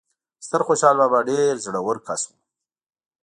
[0.45, 2.35] ستر خوشال بابا ډیر زړه ور کس وو